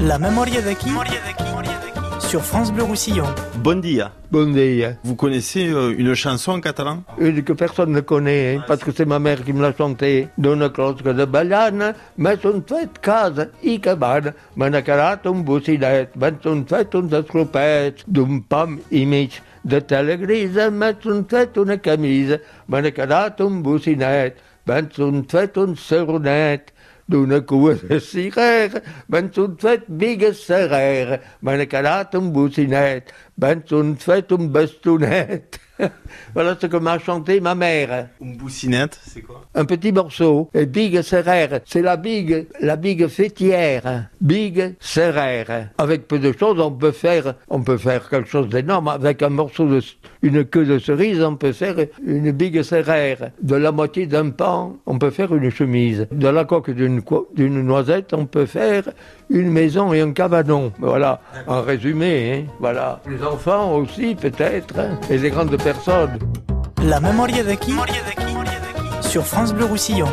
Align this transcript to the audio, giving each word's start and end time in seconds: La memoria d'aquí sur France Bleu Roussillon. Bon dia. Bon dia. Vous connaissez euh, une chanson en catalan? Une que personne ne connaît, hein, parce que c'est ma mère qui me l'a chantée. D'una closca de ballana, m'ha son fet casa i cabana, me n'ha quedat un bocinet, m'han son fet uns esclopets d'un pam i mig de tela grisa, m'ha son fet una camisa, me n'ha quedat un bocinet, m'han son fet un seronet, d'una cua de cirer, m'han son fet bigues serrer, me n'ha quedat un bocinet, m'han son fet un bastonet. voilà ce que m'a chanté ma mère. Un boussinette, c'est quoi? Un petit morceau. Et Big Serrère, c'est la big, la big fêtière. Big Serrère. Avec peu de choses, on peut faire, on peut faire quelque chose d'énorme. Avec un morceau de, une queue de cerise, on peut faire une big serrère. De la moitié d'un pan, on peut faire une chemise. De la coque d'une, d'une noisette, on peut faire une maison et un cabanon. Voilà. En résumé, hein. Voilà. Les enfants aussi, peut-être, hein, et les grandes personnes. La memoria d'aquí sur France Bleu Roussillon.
La 0.00 0.18
memoria 0.18 0.60
d'aquí 0.60 0.90
sur 2.20 2.42
France 2.42 2.72
Bleu 2.72 2.84
Roussillon. 2.84 3.24
Bon 3.58 3.80
dia. 3.80 4.12
Bon 4.30 4.52
dia. 4.52 4.96
Vous 5.04 5.14
connaissez 5.14 5.70
euh, 5.70 5.94
une 5.96 6.14
chanson 6.14 6.52
en 6.52 6.60
catalan? 6.60 7.02
Une 7.18 7.42
que 7.42 7.52
personne 7.52 7.92
ne 7.92 8.00
connaît, 8.00 8.56
hein, 8.56 8.64
parce 8.66 8.84
que 8.84 8.90
c'est 8.92 9.06
ma 9.06 9.18
mère 9.18 9.42
qui 9.44 9.52
me 9.52 9.62
l'a 9.62 9.72
chantée. 9.74 10.28
D'una 10.36 10.68
closca 10.68 11.12
de 11.12 11.24
ballana, 11.24 11.94
m'ha 12.18 12.36
son 12.36 12.62
fet 12.68 12.98
casa 13.00 13.46
i 13.62 13.80
cabana, 13.80 14.32
me 14.56 14.68
n'ha 14.68 14.82
quedat 14.82 15.20
un 15.24 15.44
bocinet, 15.44 16.10
m'han 16.16 16.36
son 16.42 16.64
fet 16.68 16.94
uns 16.94 17.12
esclopets 17.12 18.04
d'un 18.06 18.40
pam 18.40 18.80
i 18.90 19.06
mig 19.06 19.40
de 19.64 19.80
tela 19.80 20.16
grisa, 20.16 20.70
m'ha 20.70 20.92
son 21.02 21.24
fet 21.24 21.56
una 21.56 21.78
camisa, 21.78 22.38
me 22.68 22.82
n'ha 22.82 22.90
quedat 22.90 23.40
un 23.40 23.62
bocinet, 23.62 24.36
m'han 24.66 24.90
son 24.92 25.24
fet 25.30 25.56
un 25.56 25.74
seronet, 25.76 26.72
d'una 27.08 27.40
cua 27.46 27.76
de 27.78 27.98
cirer, 28.02 28.82
m'han 29.08 29.30
son 29.34 29.54
fet 29.62 29.86
bigues 29.88 30.42
serrer, 30.46 31.20
me 31.42 31.56
n'ha 31.56 31.68
quedat 31.70 32.16
un 32.18 32.32
bocinet, 32.34 33.12
m'han 33.38 33.60
son 33.66 33.94
fet 33.98 34.32
un 34.32 34.46
bastonet. 34.46 35.44
voilà 36.34 36.56
ce 36.58 36.66
que 36.66 36.76
m'a 36.76 36.98
chanté 36.98 37.40
ma 37.40 37.54
mère. 37.54 38.08
Un 38.22 38.36
boussinette, 38.36 38.98
c'est 39.06 39.20
quoi? 39.20 39.42
Un 39.54 39.64
petit 39.64 39.92
morceau. 39.92 40.48
Et 40.54 40.66
Big 40.66 41.02
Serrère, 41.02 41.60
c'est 41.64 41.82
la 41.82 41.96
big, 41.96 42.46
la 42.60 42.76
big 42.76 43.06
fêtière. 43.08 44.08
Big 44.20 44.74
Serrère. 44.80 45.68
Avec 45.78 46.08
peu 46.08 46.18
de 46.18 46.32
choses, 46.32 46.58
on 46.60 46.72
peut 46.72 46.92
faire, 46.92 47.34
on 47.48 47.62
peut 47.62 47.76
faire 47.76 48.08
quelque 48.08 48.28
chose 48.28 48.48
d'énorme. 48.48 48.88
Avec 48.88 49.22
un 49.22 49.28
morceau 49.28 49.66
de, 49.66 49.80
une 50.22 50.44
queue 50.44 50.64
de 50.64 50.78
cerise, 50.78 51.22
on 51.22 51.36
peut 51.36 51.52
faire 51.52 51.76
une 52.04 52.30
big 52.32 52.62
serrère. 52.62 53.30
De 53.42 53.56
la 53.56 53.72
moitié 53.72 54.06
d'un 54.06 54.30
pan, 54.30 54.76
on 54.86 54.98
peut 54.98 55.10
faire 55.10 55.34
une 55.34 55.50
chemise. 55.50 56.06
De 56.10 56.28
la 56.28 56.44
coque 56.44 56.70
d'une, 56.70 57.02
d'une 57.34 57.62
noisette, 57.62 58.14
on 58.14 58.26
peut 58.26 58.46
faire 58.46 58.84
une 59.30 59.50
maison 59.50 59.92
et 59.92 60.00
un 60.00 60.12
cabanon. 60.12 60.72
Voilà. 60.78 61.20
En 61.46 61.62
résumé, 61.62 62.32
hein. 62.32 62.52
Voilà. 62.60 63.00
Les 63.08 63.22
enfants 63.26 63.72
aussi, 63.72 64.14
peut-être, 64.14 64.78
hein, 64.78 64.98
et 65.10 65.18
les 65.18 65.30
grandes 65.30 65.56
personnes. 65.62 66.18
La 66.82 67.00
memoria 67.00 67.42
d'aquí 67.42 67.74
sur 69.02 69.24
France 69.24 69.52
Bleu 69.52 69.64
Roussillon. 69.64 70.08